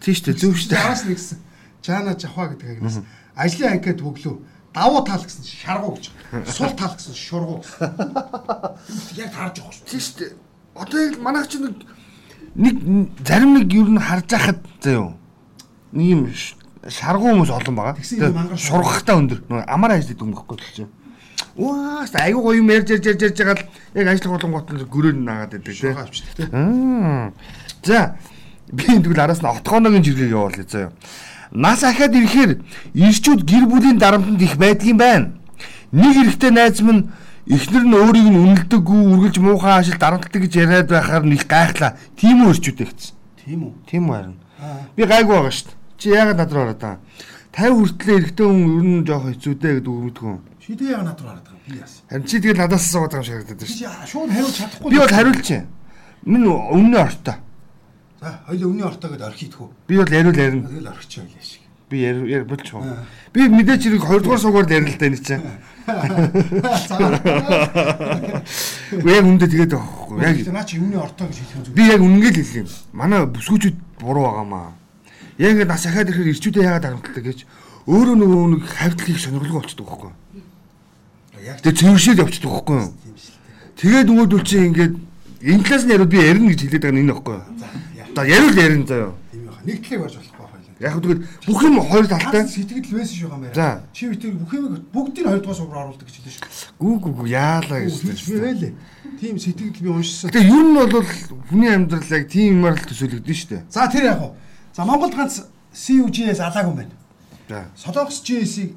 [0.00, 0.80] Тийм шүү дээ зөв шүү дээ.
[0.80, 1.38] Араас нэгсэн.
[1.84, 3.04] Чана жахва гэдэг хагнасан.
[3.36, 4.36] Ажлын анкет өглөө.
[4.72, 6.10] Давуу тал гэсэн шаргуу гэж.
[6.48, 7.92] Сул тал гэсэн шургуу гэсэн.
[9.20, 9.86] Яг таарж байгаа шүү.
[9.88, 10.32] Тийм шүү дээ.
[10.72, 11.76] Одоо яг манайх ч нэг
[12.56, 12.76] нэг
[13.26, 15.12] зарим нэг юу н харж байхад заяа.
[15.92, 16.22] Нэг юм
[16.88, 18.56] шаргуу хүмүүс олон байгаа.
[18.56, 19.44] Сургахтаа өндөр.
[19.68, 20.92] Амар ажилладаг юм баггүй л чинь.
[21.56, 23.68] Уаа, аюу гоё юм ярьж ярьж ярьж байгаа л
[24.00, 26.48] яг ажиллах болонгот нь гөрөөнд наагаад байдаг тийм.
[26.48, 27.32] Аа.
[27.84, 28.16] За
[28.72, 30.92] би энэ тэгвэл араас нь отгооногийн жиргэг явуулъя заяа.
[31.52, 32.64] Нас ахаад ирэхээр
[32.96, 35.36] ирчүүд гэр бүлийн дарамтанд их байдгийн байна.
[35.92, 37.12] Нэг эрэхтэй найз минь
[37.44, 42.00] эхнэр нь өөрийг нь үнэлдэггүй, үргэлж муухай ашил дарамтдаг гэж яриад байхаар их гайхлаа.
[42.16, 43.14] Тийм үү ирчүүдээ гэсэн.
[43.44, 43.72] Тийм үү?
[43.84, 44.40] Тийм харин.
[44.96, 45.76] Би гайгүй байгаа шүү дээ.
[46.00, 47.00] Чи яагаад над руу ороод байгаа?
[47.52, 50.36] 50 хүртлээр эрэхтэй хүн ер нь жоох хэцүүтэй гэдэг үг мэдгүй.
[50.64, 51.60] Шийдээ яг надад хараад байгаа.
[51.68, 52.00] Би яасан.
[52.08, 53.76] Харин чи тэгэл надаас асууад байгаа юм шиг харагдаад Би шүү.
[53.76, 54.88] чи шууд хариулж чадахгүй.
[54.88, 55.66] Би бол хариулж чинь.
[56.24, 57.36] Минь өмнө ортой.
[58.22, 59.68] Хоёул өмнө ортоо гэдээ орхиидхүү.
[59.90, 60.68] Би бол яриул ярина.
[60.70, 61.62] Тэгэл орхичих яа шиг.
[61.90, 63.02] Би яр яр болж байгаа.
[63.34, 65.42] Би мэдээч хэрэг 2 дугаар сугаар ярил л да энэ чинь.
[69.02, 70.22] Яг үндэ тэгээд байхгүй.
[70.22, 72.68] Яг наа чи өмнө ортоо гэж хэлэх юм би яг үнэнгээ л хэлэх юм.
[72.94, 74.70] Манай бүсгүүчүүд буруу байгаамаа.
[75.42, 77.38] Яг ингэ нас ахаад ирэхээр ирчүүдээ яагаад харамтдаг гэж
[77.90, 78.62] өөрөө нөгөө нэг
[79.02, 80.14] хийх сонирхолгүй болчихдог байхгүй.
[81.42, 82.94] Яг Тэгээд цэвэршээл явчихдаг байхгүй юу?
[83.82, 84.94] Тэгээд нөгөөдөл чинь ингээд
[85.42, 87.42] энэ талаас нь ярил би ярина гэж хэлээд байгаа нь энэ байхгүй юу?
[88.14, 89.12] За, ярил ярина заяа.
[89.32, 89.54] Тийм яа.
[89.64, 90.62] Нэг талыг барьж болохгүй хоёул.
[90.82, 92.46] Яг тэгээд бүх юм хоёр талтай.
[92.48, 93.62] Сэтгэл байсан шүү юм За.
[93.62, 93.82] байна.
[93.92, 96.72] Чи битэр бүх юм бүгдийг хоёр дахь сугаар оруулдаг гэж хэлсэн шүү.
[96.80, 97.94] Гүү гүү гүү яалаа гэж.
[98.02, 98.72] Бивэлээ.
[99.20, 100.30] Тийм сэтгэл би уншсан.
[100.30, 101.06] Тэгээ ер нь бол
[101.48, 103.62] хүний амьдрал яг тийм юмар л төсөөлөгдөн шүү дээ.
[103.70, 104.34] За тэр яг уу.
[104.74, 106.94] За Монголд ганц CUG-с алаагүй юм байна.
[107.48, 107.64] За.
[107.76, 108.74] Солонгос GS-ийг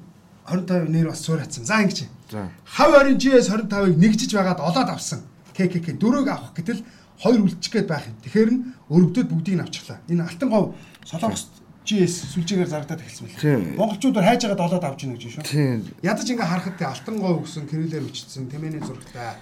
[0.47, 1.65] 25 нэр бас суурайцсан.
[1.65, 2.05] За ингэж.
[2.31, 2.49] За.
[2.65, 5.25] Хав орын GS 25-ыг нэгжиж байгаад олоод авсан.
[5.57, 6.83] ККК дөрөг авах гэтэл
[7.19, 8.17] хоёр үлдчих гээд байх юм.
[8.23, 9.99] Тэгэхээр нь өргөдөд бүгдийг нь авчихлаа.
[10.09, 10.75] Энэ алтан гов
[11.05, 11.43] Солонгос
[11.85, 13.77] GS сүлжээгээр зарагдаад эхэлсэн байна.
[13.77, 15.45] Монголчууд хайж байгаад олоод авч ийн гэж шүү.
[15.45, 15.85] Тийм.
[16.01, 19.37] Ядаж ингээ харахад алтан гов өгсөн кириллээр бичсэн тэмээний зурагтай.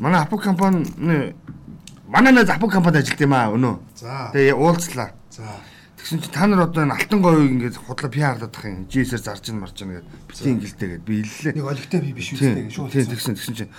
[0.00, 0.88] Манай Апо компани
[2.08, 3.74] манай нэг Апо компанид ажилладаг юм аа өнөө.
[4.00, 4.32] За.
[4.32, 5.12] Тэгээ уулзлаа.
[5.28, 5.60] За.
[6.00, 8.88] Тэгсэн чинь та нар одоо энэ алтан говийг ингээд худлаа PR-лаад ах юм.
[8.88, 11.54] GS-ээр зарж ин марж ин гэдэг битгий ингэлтэй гэдэг би хэллээ.
[11.60, 12.90] Нэг олигтой би биш үстэй шүү.
[12.90, 13.72] Тийм тэгсэн тэгсэн чинь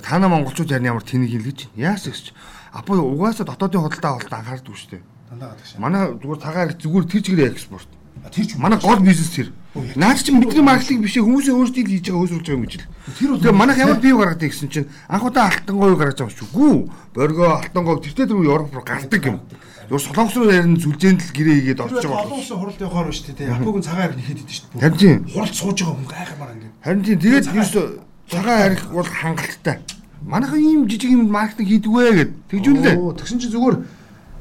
[0.00, 1.94] та нар монголчууд ярь ямар тэнийг хэлгэж байна.
[1.94, 2.32] Яас гэж.
[2.72, 5.02] Апо угаасаа дотоодын худалдаа авалт анхаардаг шүү дээ.
[5.30, 5.80] Дандаа гадаг шээ.
[5.80, 7.90] Манай зүгээр тагаар зүгээр тэр чигээр экспорт.
[8.28, 9.52] Тэр ч Манай гол бизнес тэр.
[9.94, 12.86] Наад чи бидний маркетинг биш хүмүүсээ өөрсдөө хийж байгаа хөөсрүүлж байгаа юм гэж л.
[13.16, 16.50] Тэр Тэгээ манайх ямар бий гаргадаг гэсэн чинь анх удаа алтан говь гаргаж байгаа шүү.
[16.50, 16.74] Гүү.
[17.14, 19.38] Боргоо алтан говь тэртээ дөрөв Европ руу гардаг юм.
[19.86, 22.22] Зүгээр солонгос руу ярин зүлжээнд л гэрээ хийгээд орж байгаа.
[22.26, 23.54] олон улсын хуралд явахаар байна шүү дээ.
[23.54, 24.82] Апогийн цагаар нэхэд идэв шүү дээ.
[24.82, 25.18] Харин тийм.
[25.30, 26.74] Хуралд сууж байгаа хүн гайхамаар ингээд.
[26.82, 27.82] Харин тийм тэгээд ерөөсө
[28.30, 29.78] цагаан арих бол хангалттай.
[30.22, 32.96] Манайхан ийм жижиг юм маркетинг хийдэг вэ гэд тэгжүүлээ.
[33.18, 33.76] Тэгсэн чинь зүгээр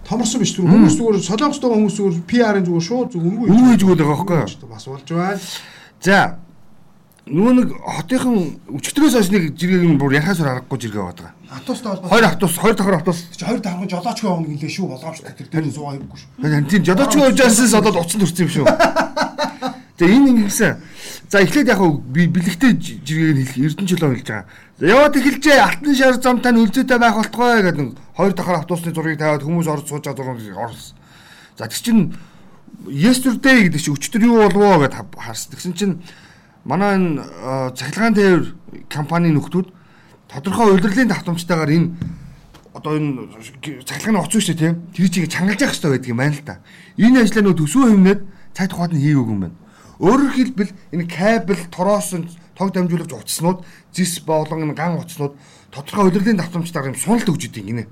[0.06, 3.76] томорсон биш зүгээр хүмүүс зүгээр солонгос байгаа хүмүүс зүгээр PR-ын зүгээр шууд зүг өнгөө Өнгөө
[3.80, 4.70] өгöd байгаа байхгүй юу?
[4.70, 5.40] бас болж байна.
[6.02, 6.18] За
[7.30, 8.38] нөгөө нэг хотынхан
[8.74, 11.34] өчтөрөөс нэг жиргэг нь бүр яхаас аргагүй жиргээ аваад байгаа.
[11.50, 12.10] Автобустай холбоотой.
[12.10, 13.20] Хоёр автобус, хоёр давхар автобус.
[13.38, 16.30] Чи хоёр дарга жолооч гоо нэлээ шүү болгоомжтой тэр дээр суугаа хэрэггүй шүү.
[16.42, 18.66] Харин тийм жодооч уужаас одоод уцсан төрсөн юм шүү.
[19.98, 20.74] Тэгээ энэ ингэсэн.
[21.30, 24.50] За эхлээд яг би бэлэгтэй жиргэг нь хэлэх Эрдэнэ чөлөө хэлж байгаа.
[24.82, 29.22] Яваад эхэлжээ алтан шар замтай нь үлзээтэй байх болтгой гэдэг нэг хоёр давхар автобусны зургийг
[29.22, 30.98] тавиад хүмүүс орж сууж байгаа зургийг орлсон.
[31.54, 32.18] За тэр чинь
[32.90, 35.54] yesterday гэдэг чинь өчтөр юу болов гэд харс.
[35.54, 36.02] Тэгсэн чинь
[36.66, 37.22] манай энэ
[37.78, 38.44] цахилгаан тээвэр
[38.90, 39.70] компани нөхдүүд
[40.34, 41.94] тодорхой удирдлын давтамжтайгаар энэ
[42.74, 46.34] одоо энэ цахилгааны оцсон шүү дээ тийм тэр чигийг чангалж явах хэрэгтэй байдаг юм байна
[46.34, 46.58] л да.
[46.98, 48.22] Энэ ажлаа нөө төсөө хэмнээд
[48.58, 49.58] цай тухайд нь хийгээгүй юм байна.
[50.00, 55.36] Өөрөөр хэлбэл энэ кабель тороосон тог дамжуулагч утаснууд зис болон ган утаснууд
[55.72, 57.88] тодорхой удирдлын давтамжтайгаар юм суналт өгч идэг гинэ.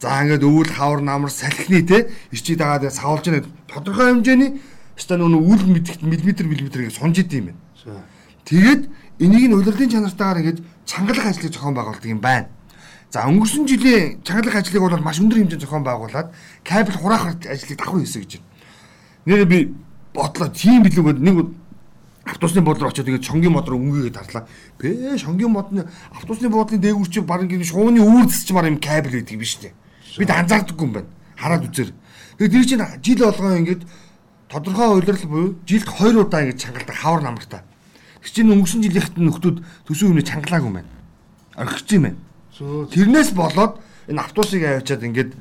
[0.00, 4.60] За ингээд өвөл хавар намар салхины те ичи дагаад савлж яа тодорхой хэмжээний
[4.96, 8.04] ста нүн үл мэдэгт миллиметр миллиметр гэж сунж идэм юм байна.
[8.44, 8.82] Тэгээд
[9.24, 12.48] энийг нь удирдлын чанартаагаар ингээд чангалах ажлыг зохион байгуулдаг юм байна.
[13.10, 16.28] За өнгөрсөн жилийн чангалах ажлыг бол маш өндөр хэмжээнд зохион байгуулад
[16.60, 18.46] кабель хураах ажлыг давхар хийсэн гэж байна.
[19.24, 19.58] Нэр би
[20.14, 21.36] бодлоо тийм билүүгээд нэг
[22.28, 24.48] автобусны буудлаар очиод тэгээд шонгийн мод руу өнгөгээд тарлаа.
[24.78, 29.38] Бэ шонгийн модны автобусны буудлын дээгүүр чи баг ингэ шууны үүр засчмаар юм кабель байдаг
[29.38, 29.72] биш үү?
[30.20, 31.08] Бид анзаардаггүй юм байна.
[31.36, 31.92] Хараад үзээр.
[32.38, 33.82] Тэгээд тэр чинь жил болгоо ингээд
[34.48, 37.62] тодорхой удирдал буюу жилд 2 удаа ингэж чангалдаг хавар намартай.
[38.20, 39.56] Тэг чинь өнгөрсөн жилийнхэд нөхдүүд
[39.88, 40.92] төсөв өмнө чангалаагүй юм байна.
[41.56, 42.20] Орхиж юм байна.
[42.92, 45.32] Тэрнээс болоод энэ автобусыг аваачаад ингээд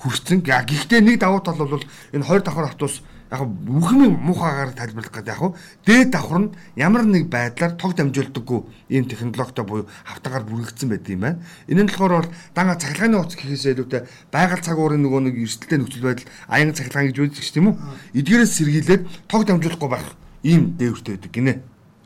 [0.00, 0.42] хүрсэн.
[0.42, 3.02] Гэхдээ нэг давуу тал бол энэ 2 давхар автобус
[3.32, 5.56] яг бүхний муухайгаар тайлбарлах гэдэг яг
[5.88, 8.60] дээд давхар нь ямар нэг байдлаар тог дамжуулдаггүй
[8.92, 11.40] ийм технологитой буюу хавтагаар бүрэгдсэн байдаг юм байна.
[11.64, 15.78] Энэ нь болохоор бол данга цахилгааны утас гэхээс илүүтэй байгаль цаг уурын нөгөө нэг эрсдэлтэй
[15.80, 17.74] нөхцөл байдал аян цахилгаан гэж үздэг ч тийм үү.
[18.20, 20.12] Эдгээрээс сэргийлээд тог дамжуулахгүй байх
[20.44, 21.54] ийм дээвэртэй байдаг гинэ.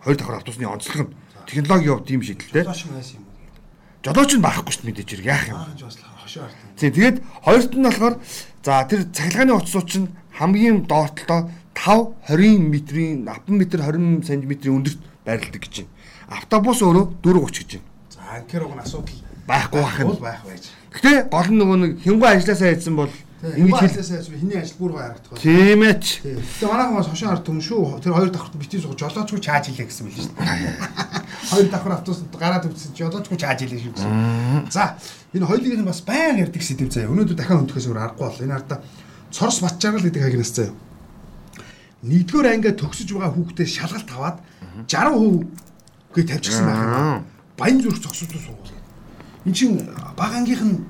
[0.06, 1.14] Хоёр давхар автобусны онцлог нь
[1.50, 2.70] технологи явд ийм шийдэлтэй.
[4.06, 5.58] Жолооч нь байхгүй шүү дээ мэдээж хэрэг яах юм.
[6.78, 8.14] Тийм тэгээд хоёрт нь болохоор
[8.62, 15.00] за тэр цахилгааны утасууч нь хамгийн доотлоо 5 20 м-ийн 10 м 20 см-ийн өндөрт
[15.24, 15.92] байрладаг гэж байна.
[16.28, 17.88] Автобус өөрөө 4 30 гэж байна.
[18.12, 20.64] За анкер уг нь асуудал байхгүй байх байх байж.
[20.92, 23.12] Гэтэ гол нь нөгөө нэг хингуй ажилласаа хийсэн бол
[23.44, 25.40] ингэж хэлээсээ хиний ажил бүр харагдах.
[25.40, 26.24] Тийм ээ ч.
[26.24, 28.00] Тэгээ манайхан бас хошин ард түн шүү.
[28.00, 30.34] Тэр хоёр давхрт битгий сууж жолоочгүй чааж хийлээ гэсэн мэл шүү.
[31.52, 34.72] Хоёр давхар автобус гараад өвчсөн жолоочгүй чааж хийлээ шүү гэсэн.
[34.72, 34.96] За
[35.36, 37.12] энэ хоёулынх нь бас баян ярддаг сэдв заяа.
[37.12, 38.80] Өнөөдөр дахин өндөөхөөс өөр аргагүй бол энэ ардаа
[39.30, 40.74] цорс батчааргал гэдэг хагнаас заяа.
[42.02, 44.36] Нэгдүгээр ангиа төгсөж байгаа хүүхдээ шалгалт аваад
[44.86, 45.46] 60%
[46.14, 47.24] гээ тавьчихсан байх юм.
[47.58, 48.70] Баян зүрх зогсуулсан суугаад.
[49.46, 49.70] Эн чин
[50.16, 50.84] баг ангийнх нь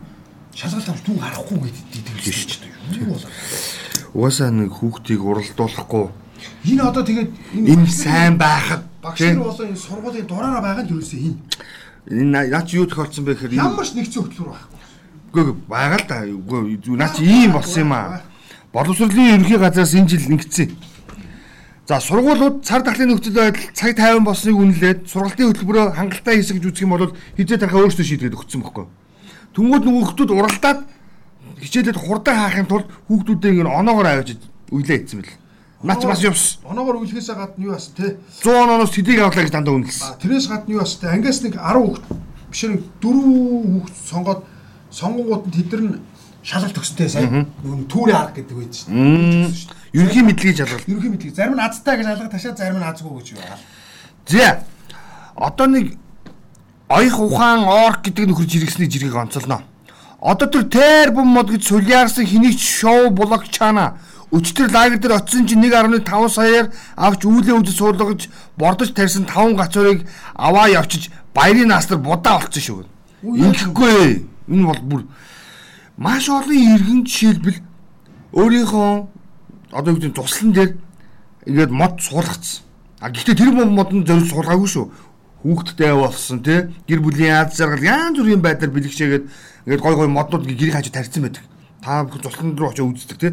[0.55, 3.01] шалгалт авч түн харахгүй гэдэг дээ шүү дээ.
[3.01, 3.31] Юу болоо.
[4.17, 6.27] Угаасаа нэг хүүхдийг уралдуулахгүй
[6.67, 11.21] Энэ одоо тэгээд энэ сайн байхад багш нар болоо энэ сургуулийн дураараа байгаа нь юусэн
[11.31, 11.39] энэ.
[12.11, 14.76] Энэ наач юу тохиолдсон бэ гэхээр Ямар ч нэгцэн хөтөлбөр байхгүй.
[15.37, 16.25] Үгүй байгаа л да.
[16.25, 18.25] Үгүй наач ийм болсон юм аа.
[18.73, 20.73] Боловсролын ерөнхий газраас энэ жил нэгдсэн.
[21.85, 26.65] За сургуулиуд цар тахлын нөхцөл байдал цаг тайван болсныг үнэлээд сургалтын хөтөлбөрөө хангалттай хийсэ гэж
[26.73, 28.87] үзэх юм бол хизээ тархаа өөрсдөө шийдгээд өгсөн байхгүй.
[29.55, 30.81] Тэнгүүд нөгөө хүмүүс уралдаад
[31.63, 34.41] хичээлээд хурдан хаахын тулд хүүхдүүдээ ингэ оноогоор авааж
[34.73, 35.37] үйлээ ийдсэн бэл.
[35.87, 36.59] Наач бас явс.
[36.67, 40.19] Оноогоор үйлхээсээ гадна юу бас те 100 оноос тэдийг авлаа гэж дандаа үнэлсэн.
[40.19, 42.05] Тэрээс гадна юу бас те ангиас нэг 10 хүүхд
[42.51, 44.41] биш нэг 4 хүүхд сонгоод
[44.97, 46.01] сонгонгууд нь тэд нар нь
[46.41, 49.53] шалгалт өгсөнтэй сайн нөгөө түүрийн арга гэдэг байж шүү дээ.
[49.93, 50.89] Ерөнхий мэдлэгийг шалгалт.
[50.89, 53.59] Ерөнхий мэдлэг зарим нь азтай гэж алга ташаа зарим нь азгүй гэж байна.
[54.27, 54.63] За.
[55.37, 55.87] Одоо нэг
[56.89, 59.67] оёх ухаан орк гэдэг нөхөр жиргсний жиргэг онцолно.
[60.23, 63.99] Одоо тэр тээр бум мод гэж сулиарсан хэнийг шоу блог чана
[64.33, 68.27] өчтөр лагер дээр очисон чинь 1.5 саяар авч үүлээ үдэ суулгаж
[68.59, 70.03] бордож тарьсан 5 гацуурыг
[70.35, 72.85] аваа явчиж баярын наастар будаа болцсон шүү.
[73.23, 74.27] Ингэхгүй.
[74.49, 75.03] Энэ бол бүр
[75.97, 77.61] маш олон иргэн жишээлбэл
[78.33, 78.91] өөрийнхөө
[79.73, 80.73] одоо юу гэдэг туслан дээр
[81.47, 82.63] ингээд мод суулгацсан.
[83.01, 84.87] А гэхдээ тэр модон зориулж суулгаагүй шүү.
[85.43, 89.25] Хүүхдтэй болсон тий гэр бүлийн аз жаргал янз бүрийн байдлаар бэлгшээгээд
[89.67, 91.45] ингээд гой гой моднууд гэрийн хажуу тарьсан байдаг.
[91.81, 93.33] Та бүхэн туслан руу очиж үздэг тий.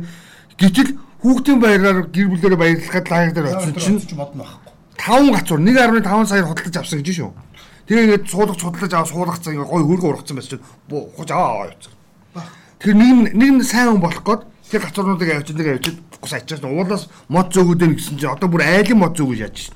[0.60, 4.71] Гэтэл хүүхдийн баяраар гэр бүлээрээ баярлахад лагер дээр очсон чинь мод нь байхгүй.
[5.04, 7.32] 5 гацуур 1.5 саяар худалдаж авсан гэж шүү.
[7.88, 11.93] Тэгээ ингээд суулгаж худалдаж аваа суулгацсан ингээд гой хөргө ургацсан байсан чинь хуж аваа явцсан.
[12.80, 14.41] Тэр нэг нэг нь сайн хүн болох гээд
[14.72, 19.04] тэр гацуурнуудыг авчиж нэг авчиж гус ачаас уулаас мод зөөгөөд гэсэн чинь одоо бүр айлын
[19.04, 19.76] мод зөөгөж яаж шин.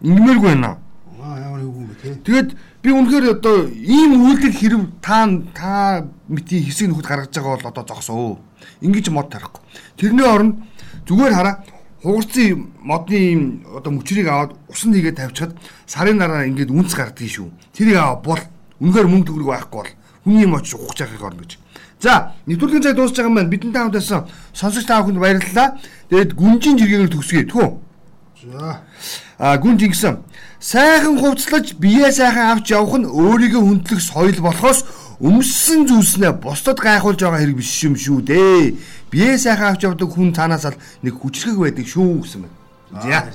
[0.00, 0.80] Ингэмээргүй байна.
[1.20, 2.24] Аа ямар юу юм бэ.
[2.24, 2.50] Тэгээд
[2.82, 7.84] би үнэхээр одоо ийм үйлдэл хэрэг та та мити хэсэг нөхөд гаргаж байгаа бол одоо
[7.84, 8.38] зогсоо.
[8.80, 9.60] Ингиж мод тарихгүй.
[10.00, 10.64] Тэрний оронд
[11.04, 11.60] зүгээр хараа
[12.02, 13.42] хугарцын модны ийм
[13.74, 15.56] одоо мөчрийг аваад усан нэгээ тавьчихад
[15.86, 17.48] сарын дараа ингээд үнц гардгийг шүү.
[17.74, 18.42] Тэрийг аваа бол
[18.80, 19.90] үнэхээр мөнгө төгрөг байхгүй бол
[20.22, 21.58] хүний юм очиж ухаж яхих орно гэж.
[21.98, 23.50] За, нэвтрүүлгийн цаг дуусч байгаа юм байна.
[23.50, 25.68] Бидэнтэй хамт байсан сонсогч та бүхэнд баярлалаа.
[26.10, 27.50] Тэгээд гүнжин жиргэгээр төгсгөө.
[27.50, 27.88] Тэгвэл
[28.38, 28.82] За.
[29.38, 30.22] А гүн жингсэн.
[30.60, 34.86] Сайхан хувцлаж бие сайхан авч явах нь өөрийгөө хүндлэх соёл болохоос
[35.18, 38.78] өмссөн зүйлснээ бусдад гайхуулж байгаа хэрэг биш юм шүү дээ.
[39.10, 42.56] Бие сайхан авч явдаг хүн танаас л нэг хүчрэг байдаг шүү гэсэн байна.
[42.88, 43.28] За.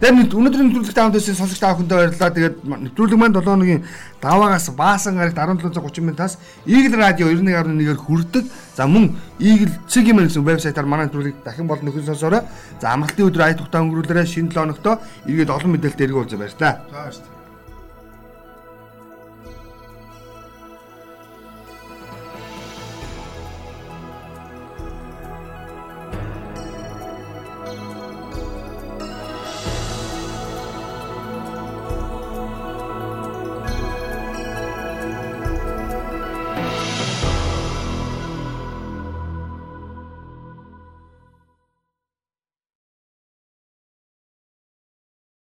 [0.00, 2.32] Тэгээд өнөөдрийн нэвтрүүлэгт хамтдаа сонсогч та бүхэндээ баярлалаа.
[2.32, 3.82] Тэгээд нэвтрүүлэг маань 7 өдрийн
[4.20, 8.44] даваагаас баасан гарагт 1730 минутаас Eagle Radio 91.1-ээр хүрдэг.
[8.76, 12.48] За мөн Eagle Cigman гэсэн вебсайтаар манай нэвтрүүлэг дахин бол нөхөн сонсоорой.
[12.80, 14.94] За амралтын өдөр ая тухтаа өнгөрүүлээрэ шинэ 7 өнөختөө
[15.28, 16.74] эргээд олон мэдээлэлд эргүүлж баярлалаа.
[17.12, 17.33] За.